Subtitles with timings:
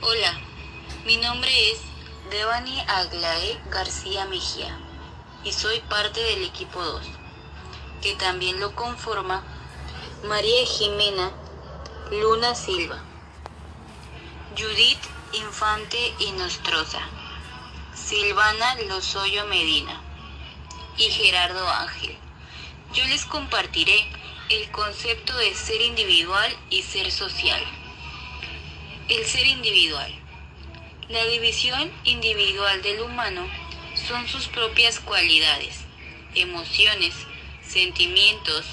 [0.00, 0.32] Hola,
[1.06, 1.80] mi nombre es
[2.30, 4.78] Devani Aglae García Mejía
[5.42, 7.04] y soy parte del equipo 2,
[8.00, 9.42] que también lo conforma
[10.22, 11.32] María Jimena
[12.12, 13.02] Luna Silva,
[14.56, 15.00] Judith
[15.32, 17.00] Infante y Nostroza,
[17.92, 20.00] Silvana Lozoyo Medina
[20.96, 22.16] y Gerardo Ángel.
[22.94, 24.08] Yo les compartiré
[24.48, 27.77] el concepto de ser individual y ser social.
[29.08, 30.12] El ser individual.
[31.08, 33.48] La división individual del humano
[34.06, 35.80] son sus propias cualidades,
[36.34, 37.14] emociones,
[37.66, 38.66] sentimientos,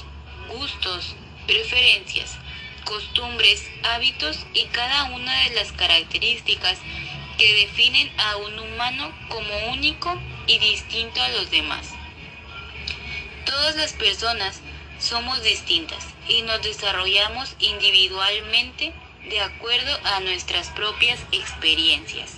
[0.49, 1.15] gustos,
[1.47, 2.37] preferencias,
[2.83, 6.79] costumbres, hábitos y cada una de las características
[7.37, 11.91] que definen a un humano como único y distinto a los demás.
[13.45, 14.59] Todas las personas
[14.99, 18.93] somos distintas y nos desarrollamos individualmente
[19.29, 22.33] de acuerdo a nuestras propias experiencias.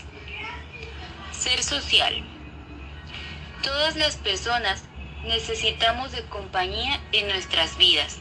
[1.31, 2.23] Ser social.
[3.61, 4.83] Todas las personas
[5.23, 8.19] necesitamos de compañía en nuestras vidas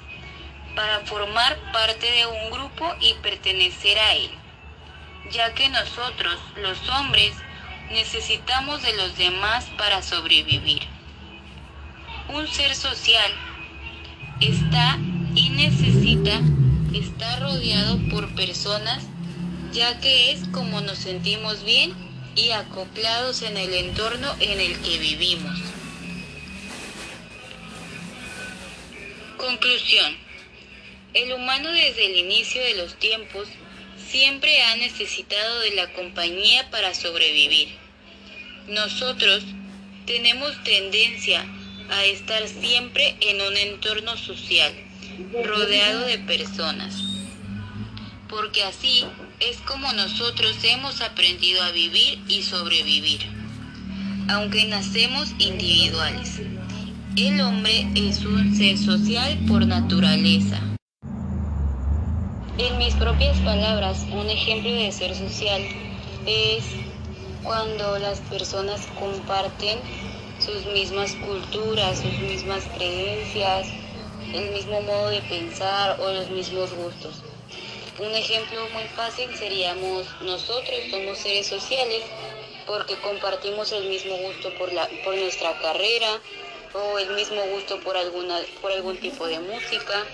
[0.74, 4.30] para formar parte de un grupo y pertenecer a él,
[5.30, 7.32] ya que nosotros, los hombres,
[7.90, 10.82] necesitamos de los demás para sobrevivir.
[12.28, 13.32] Un ser social
[14.40, 14.98] está
[15.34, 16.40] y necesita
[16.98, 19.04] estar rodeado por personas,
[19.72, 21.94] ya que es como nos sentimos bien
[22.34, 25.58] y acoplados en el entorno en el que vivimos.
[29.36, 30.16] Conclusión.
[31.14, 33.48] El humano desde el inicio de los tiempos
[34.10, 37.68] siempre ha necesitado de la compañía para sobrevivir.
[38.68, 39.44] Nosotros
[40.06, 41.44] tenemos tendencia
[41.90, 44.72] a estar siempre en un entorno social,
[45.44, 47.02] rodeado de personas,
[48.28, 49.04] porque así
[49.40, 53.20] es como nosotros hemos aprendido a vivir y sobrevivir,
[54.28, 56.40] aunque nacemos individuales.
[57.16, 60.60] El hombre es un ser social por naturaleza.
[62.58, 65.62] En mis propias palabras, un ejemplo de ser social
[66.26, 66.64] es
[67.42, 69.78] cuando las personas comparten
[70.38, 73.68] sus mismas culturas, sus mismas creencias,
[74.32, 77.22] el mismo modo de pensar o los mismos gustos.
[77.98, 82.02] Un ejemplo muy fácil seríamos nosotros, somos seres sociales
[82.66, 86.20] porque compartimos el mismo gusto por, la, por nuestra carrera
[86.74, 90.04] o el mismo gusto por, alguna, por algún tipo de música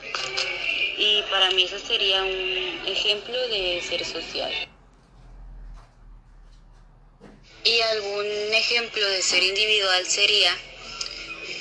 [0.97, 4.53] y para mí eso sería un ejemplo de ser social.
[7.65, 10.57] Y algún ejemplo de ser individual sería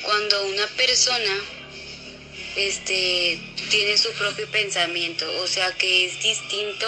[0.03, 1.60] cuando una persona
[2.55, 3.39] este,
[3.69, 6.87] tiene su propio pensamiento, o sea que es distinto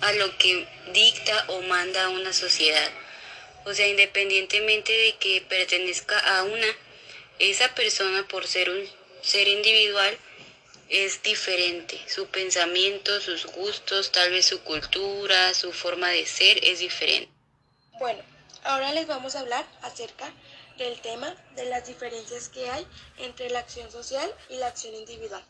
[0.00, 2.90] a lo que dicta o manda una sociedad.
[3.64, 6.66] O sea, independientemente de que pertenezca a una,
[7.38, 8.88] esa persona por ser un
[9.22, 10.16] ser individual
[10.88, 12.00] es diferente.
[12.08, 17.30] Su pensamiento, sus gustos, tal vez su cultura, su forma de ser es diferente.
[17.98, 18.22] Bueno,
[18.64, 20.32] ahora les vamos a hablar acerca
[20.84, 22.86] del tema de las diferencias que hay
[23.18, 25.42] entre la acción social y la acción individual.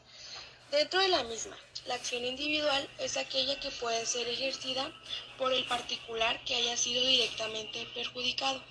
[0.72, 4.92] Dentro de la misma, la acción individual es aquella que puede ser ejercida
[5.38, 8.62] por el particular que haya sido directamente perjudicado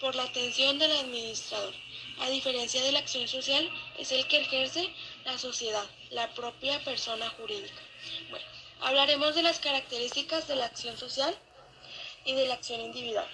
[0.00, 1.74] por la atención del administrador.
[2.20, 4.94] A diferencia de la acción social, es el que ejerce
[5.24, 7.82] la sociedad, la propia persona jurídica.
[8.28, 8.46] Bueno,
[8.80, 11.34] hablaremos de las características de la acción social
[12.24, 13.26] y de la acción individual.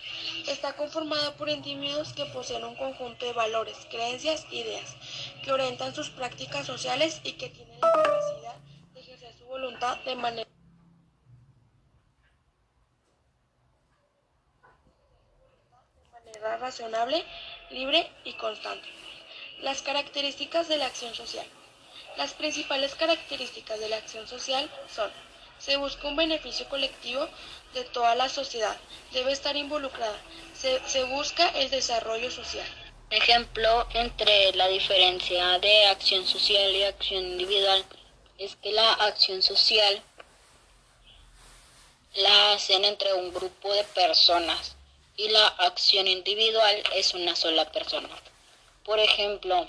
[0.47, 4.97] Está conformada por individuos que poseen un conjunto de valores, creencias, ideas,
[5.43, 8.56] que orientan sus prácticas sociales y que tienen la capacidad
[8.94, 10.48] de ejercer su voluntad de manera
[16.60, 17.25] razonable,
[17.71, 18.88] libre y constante.
[19.60, 21.47] Las características de la acción social.
[22.16, 25.10] Las principales características de la acción social son
[25.58, 27.28] se busca un beneficio colectivo
[27.74, 28.77] de toda la sociedad,
[29.12, 30.16] debe estar involucrada,
[30.54, 32.66] se, se busca el desarrollo social.
[33.10, 37.84] Ejemplo entre la diferencia de acción social y acción individual
[38.38, 40.03] es que la acción social
[42.15, 44.77] la hacen entre un grupo de personas
[45.16, 48.09] y la acción individual es una sola persona.
[48.84, 49.68] Por ejemplo,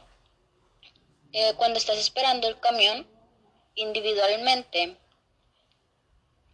[1.34, 3.08] eh, cuando estás esperando el camión,
[3.76, 4.96] individualmente,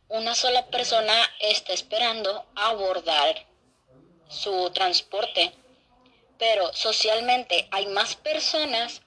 [0.09, 3.45] una sola persona está esperando abordar
[4.29, 5.53] su transporte,
[6.37, 9.01] pero socialmente hay más personas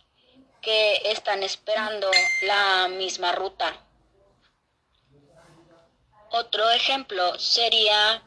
[0.61, 2.11] que están esperando
[2.43, 3.85] la misma ruta.
[6.31, 8.23] Otro ejemplo sería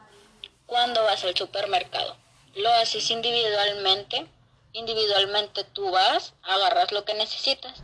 [0.65, 2.17] cuando vas al supermercado.
[2.56, 4.27] Lo haces individualmente.
[4.74, 7.83] Individualmente tú vas, agarras lo que necesitas.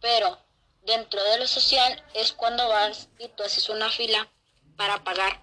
[0.00, 0.38] Pero
[0.84, 4.30] dentro de lo social es cuando vas y tú haces una fila
[4.76, 5.40] para pagar.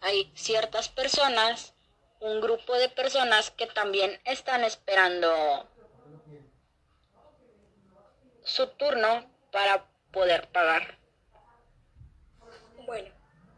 [0.00, 1.74] Hay ciertas personas,
[2.20, 5.68] un grupo de personas que también están esperando
[8.42, 10.98] su turno para poder pagar.
[12.84, 13.10] Bueno,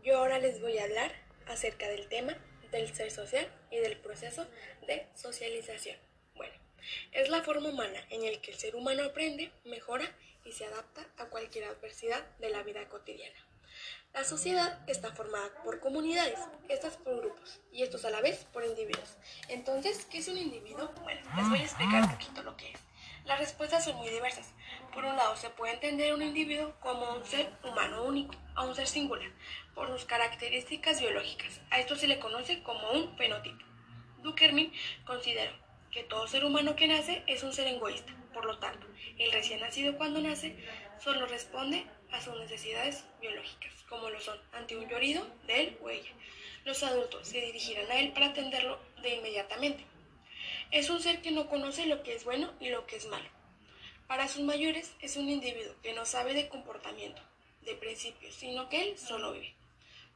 [0.05, 1.13] yo ahora les voy a hablar
[1.47, 2.37] acerca del tema
[2.71, 4.47] del ser social y del proceso
[4.87, 5.97] de socialización.
[6.35, 6.55] Bueno,
[7.13, 10.05] es la forma humana en la que el ser humano aprende, mejora
[10.47, 13.37] y se adapta a cualquier adversidad de la vida cotidiana.
[14.15, 16.39] La sociedad está formada por comunidades,
[16.69, 19.17] estas por grupos y estos a la vez por individuos.
[19.49, 20.91] Entonces, ¿qué es un individuo?
[21.03, 22.81] Bueno, les voy a explicar un poquito lo que es.
[23.27, 24.55] Las respuestas son muy diversas.
[24.95, 28.75] Por un lado, se puede entender un individuo como un ser humano único, a un
[28.75, 29.31] ser singular,
[29.75, 31.61] por sus características biológicas.
[31.71, 33.65] A esto se le conoce como un fenotipo.
[34.23, 34.73] Dukermin
[35.05, 35.53] consideró
[35.91, 38.15] que todo ser humano que nace es un ser egoísta.
[38.37, 38.87] Por lo tanto,
[39.19, 40.55] el recién nacido cuando nace
[41.03, 45.89] solo responde a sus necesidades biológicas, como lo son ante un llorido de él o
[45.89, 46.11] ella.
[46.67, 49.87] Los adultos se dirigirán a él para atenderlo de inmediatamente.
[50.71, 53.31] Es un ser que no conoce lo que es bueno y lo que es malo.
[54.07, 57.23] Para sus mayores es un individuo que no sabe de comportamiento,
[57.63, 59.55] de principios, sino que él solo vive.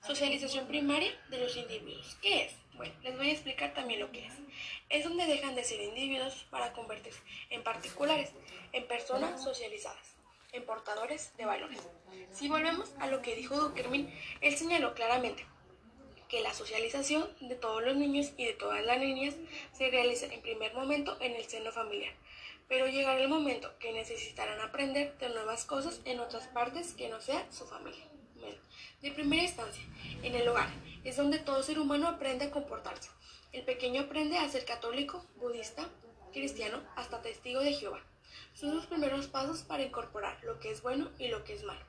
[0.07, 2.17] Socialización primaria de los individuos.
[2.23, 2.53] ¿Qué es?
[2.75, 4.33] Bueno, les voy a explicar también lo que es.
[4.89, 7.21] Es donde dejan de ser individuos para convertirse
[7.51, 8.31] en particulares,
[8.73, 10.17] en personas socializadas,
[10.53, 11.81] en portadores de valores.
[12.33, 15.45] Si volvemos a lo que dijo Dukermin, él señaló claramente
[16.29, 19.35] que la socialización de todos los niños y de todas las niñas
[19.73, 22.15] se realiza en primer momento en el seno familiar,
[22.69, 27.21] pero llegará el momento que necesitarán aprender de nuevas cosas en otras partes que no
[27.21, 28.07] sea su familia.
[29.03, 29.83] De primera instancia,
[30.23, 30.69] en el hogar,
[31.05, 33.11] es donde todo ser humano aprende a comportarse.
[33.53, 35.89] El pequeño aprende a ser católico, budista,
[36.33, 38.01] cristiano, hasta testigo de Jehová.
[38.55, 41.85] Son los primeros pasos para incorporar lo que es bueno y lo que es malo.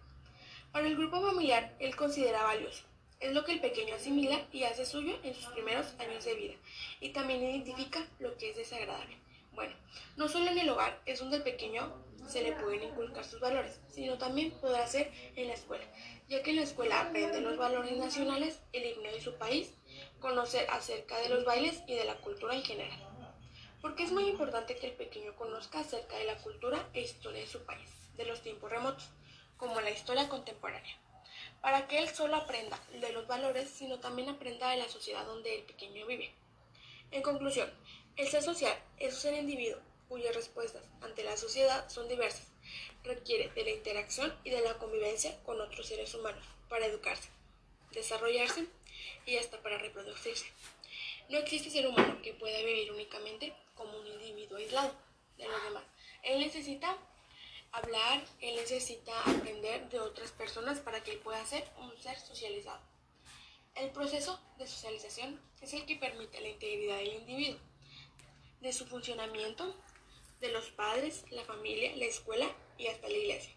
[0.72, 2.84] Para el grupo familiar, él considera valioso
[3.22, 6.56] es lo que el pequeño asimila y hace suyo en sus primeros años de vida
[7.00, 9.16] y también identifica lo que es desagradable.
[9.54, 9.76] Bueno,
[10.18, 11.94] no solo en el hogar es donde el pequeño
[12.32, 15.84] se le pueden inculcar sus valores, sino también podrá ser en la escuela,
[16.30, 19.74] ya que en la escuela aprende los valores nacionales, el himno de su país,
[20.20, 23.00] conocer acerca de los bailes y de la cultura en general.
[23.82, 27.48] Porque es muy importante que el pequeño conozca acerca de la cultura e historia de
[27.48, 29.10] su país, de los tiempos remotos,
[29.58, 30.98] como la historia contemporánea
[31.62, 35.56] para que él solo aprenda de los valores, sino también aprenda de la sociedad donde
[35.56, 36.34] el pequeño vive.
[37.12, 37.70] En conclusión,
[38.16, 39.80] el ser social es ser individuo
[40.12, 42.46] cuyas respuestas ante la sociedad son diversas.
[43.02, 47.30] Requiere de la interacción y de la convivencia con otros seres humanos para educarse,
[47.94, 48.66] desarrollarse
[49.26, 50.52] y hasta para reproducirse.
[51.30, 54.94] No existe ser humano que pueda vivir únicamente como un individuo aislado
[55.38, 55.84] de los demás.
[56.24, 56.98] Él necesita
[57.72, 62.82] hablar, él necesita aprender de otras personas para que él pueda ser un ser socializado.
[63.76, 67.62] El proceso de socialización es el que permite la integridad del individuo,
[68.60, 69.74] de su funcionamiento,
[70.42, 72.48] de los padres, la familia, la escuela
[72.78, 73.54] y hasta la iglesia.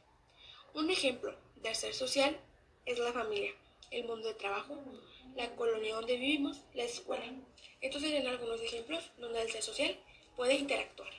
[0.75, 2.39] Un ejemplo de ser social
[2.85, 3.53] es la familia,
[3.91, 4.79] el mundo de trabajo,
[5.35, 7.25] la colonia donde vivimos, la escuela.
[7.81, 9.99] Estos serían algunos ejemplos donde el ser social
[10.37, 11.11] puede interactuar.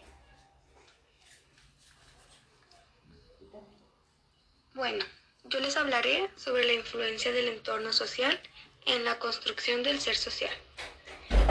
[4.74, 5.06] Bueno,
[5.46, 8.40] yo les hablaré sobre la influencia del entorno social
[8.86, 10.54] en la construcción del ser social.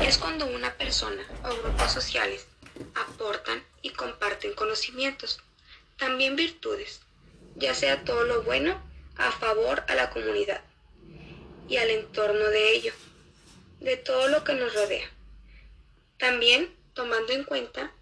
[0.03, 2.47] Es cuando una persona o grupos sociales
[2.95, 5.39] aportan y comparten conocimientos,
[5.97, 7.01] también virtudes,
[7.57, 8.83] ya sea todo lo bueno
[9.17, 10.63] a favor a la comunidad
[11.69, 12.93] y al entorno de ello,
[13.81, 15.11] de todo lo que nos rodea.
[16.19, 17.93] También tomando en cuenta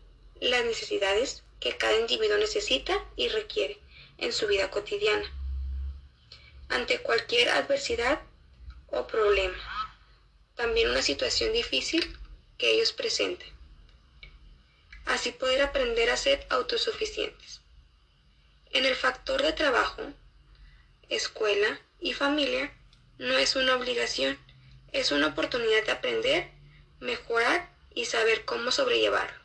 [0.41, 3.79] las necesidades que cada individuo necesita y requiere
[4.19, 5.31] en su vida cotidiana,
[6.69, 8.21] ante cualquier adversidad
[8.89, 9.57] o problema,
[10.55, 12.17] también una situación difícil
[12.59, 13.49] que ellos presenten.
[15.07, 17.61] Así poder aprender a ser autosuficientes.
[18.71, 20.03] En el factor de trabajo,
[21.09, 22.73] escuela y familia
[23.19, 24.39] no es una obligación,
[24.93, 26.51] es una oportunidad de aprender,
[27.01, 29.43] mejorar y saber cómo sobrellevarlo.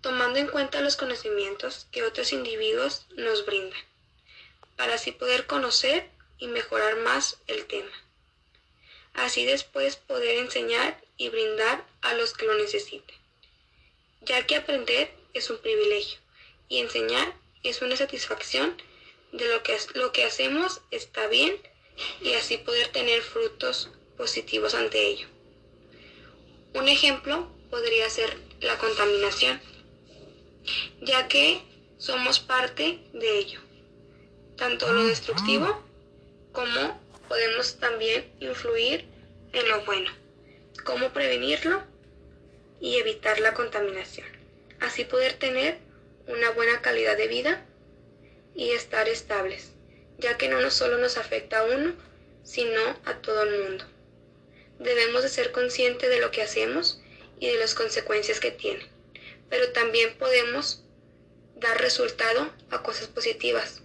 [0.00, 3.80] tomando en cuenta los conocimientos que otros individuos nos brindan,
[4.76, 7.90] para así poder conocer y mejorar más el tema.
[9.14, 13.16] Así después poder enseñar y brindar a los que lo necesiten,
[14.22, 16.18] ya que aprender es un privilegio
[16.68, 18.80] y enseñar es una satisfacción
[19.32, 21.56] de lo que, lo que hacemos está bien
[22.22, 25.28] y así poder tener frutos positivos ante ello.
[26.74, 29.60] Un ejemplo podría ser la contaminación,
[31.00, 31.60] ya que
[31.98, 33.60] somos parte de ello,
[34.56, 35.82] tanto lo destructivo
[36.52, 37.00] como
[37.30, 39.04] podemos también influir
[39.52, 40.10] en lo bueno,
[40.84, 41.80] cómo prevenirlo
[42.80, 44.26] y evitar la contaminación,
[44.80, 45.78] así poder tener
[46.26, 47.64] una buena calidad de vida
[48.56, 49.70] y estar estables,
[50.18, 51.94] ya que no solo nos afecta a uno,
[52.42, 53.84] sino a todo el mundo.
[54.80, 57.00] Debemos de ser conscientes de lo que hacemos
[57.38, 58.84] y de las consecuencias que tiene,
[59.48, 60.82] pero también podemos
[61.54, 63.82] dar resultado a cosas positivas.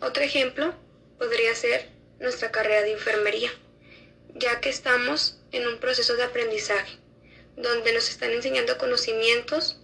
[0.00, 0.74] Otro ejemplo
[1.16, 3.50] podría ser nuestra carrera de enfermería,
[4.34, 6.98] ya que estamos en un proceso de aprendizaje,
[7.56, 9.80] donde nos están enseñando conocimientos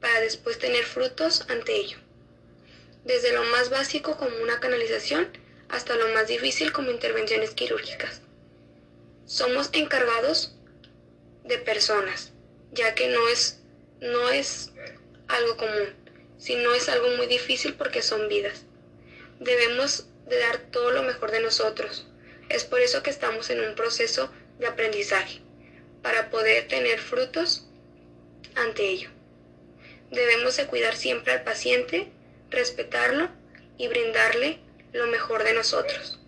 [0.00, 1.98] para después tener frutos ante ello
[3.04, 5.28] desde lo más básico como una canalización
[5.68, 8.20] hasta lo más difícil como intervenciones quirúrgicas.
[9.26, 10.54] Somos encargados
[11.44, 12.32] de personas,
[12.72, 13.60] ya que no es,
[14.00, 14.70] no es
[15.28, 15.94] algo común,
[16.38, 18.64] sino es algo muy difícil porque son vidas.
[19.40, 22.06] Debemos de dar todo lo mejor de nosotros.
[22.48, 25.40] Es por eso que estamos en un proceso de aprendizaje,
[26.02, 27.68] para poder tener frutos
[28.54, 29.10] ante ello.
[30.10, 32.12] Debemos de cuidar siempre al paciente
[32.50, 33.30] respetarlo
[33.78, 34.58] y brindarle
[34.92, 36.20] lo mejor de nosotros,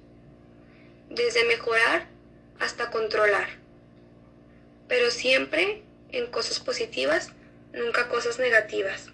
[1.11, 2.07] desde mejorar
[2.61, 3.49] hasta controlar,
[4.89, 5.83] pero siempre
[6.13, 7.33] en cosas positivas,
[7.73, 9.11] nunca cosas negativas.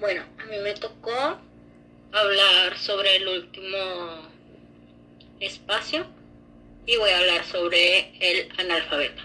[0.00, 1.40] Bueno, a mí me tocó
[2.16, 4.30] hablar sobre el último
[5.40, 6.06] espacio
[6.86, 9.22] y voy a hablar sobre el analfabeta.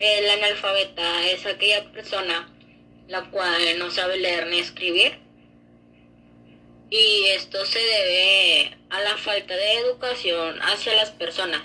[0.00, 2.48] El analfabeta es aquella persona
[3.08, 5.18] la cual no sabe leer ni escribir.
[6.90, 11.62] Y esto se debe a la falta de educación hacia las personas,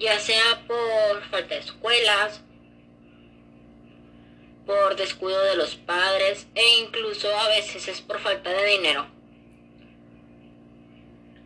[0.00, 2.40] ya sea por falta de escuelas,
[4.68, 9.06] por descuido de los padres e incluso a veces es por falta de dinero.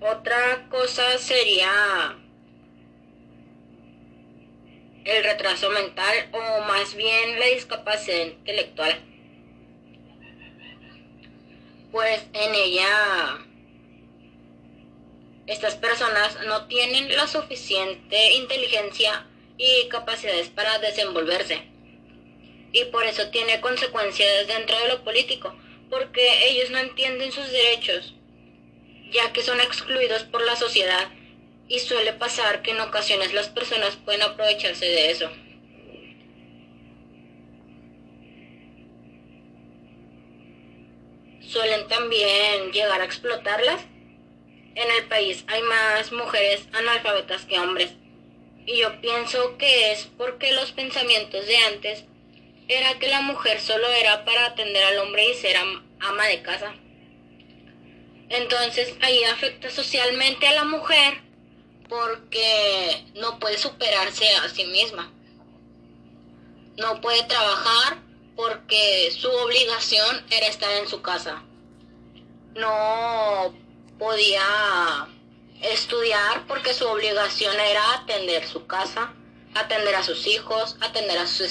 [0.00, 2.18] Otra cosa sería
[5.04, 9.00] el retraso mental o más bien la discapacidad intelectual.
[11.92, 13.46] Pues en ella
[15.46, 21.71] estas personas no tienen la suficiente inteligencia y capacidades para desenvolverse.
[22.72, 25.54] Y por eso tiene consecuencias dentro de lo político,
[25.90, 28.14] porque ellos no entienden sus derechos,
[29.10, 31.10] ya que son excluidos por la sociedad
[31.68, 35.30] y suele pasar que en ocasiones las personas pueden aprovecharse de eso.
[41.40, 43.82] Suelen también llegar a explotarlas.
[44.74, 47.92] En el país hay más mujeres analfabetas que hombres.
[48.64, 52.04] Y yo pienso que es porque los pensamientos de antes
[52.68, 55.56] era que la mujer solo era para atender al hombre y ser
[56.00, 56.74] ama de casa.
[58.28, 61.20] Entonces ahí afecta socialmente a la mujer
[61.88, 65.12] porque no puede superarse a sí misma.
[66.78, 67.98] No puede trabajar
[68.34, 71.42] porque su obligación era estar en su casa.
[72.54, 73.54] No
[73.98, 75.08] podía
[75.60, 79.12] estudiar porque su obligación era atender su casa,
[79.54, 81.44] atender a sus hijos, atender a su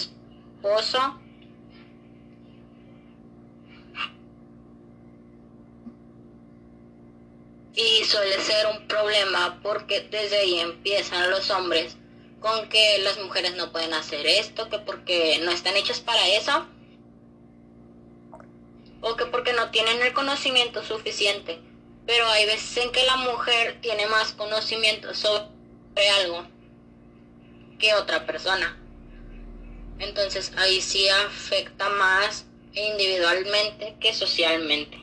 [7.73, 11.97] y suele ser un problema porque desde ahí empiezan los hombres
[12.39, 16.65] con que las mujeres no pueden hacer esto, que porque no están hechas para eso,
[19.01, 21.59] o que porque no tienen el conocimiento suficiente.
[22.07, 26.47] Pero hay veces en que la mujer tiene más conocimiento sobre algo
[27.77, 28.80] que otra persona.
[30.01, 35.00] Entonces ahí sí afecta más individualmente que socialmente.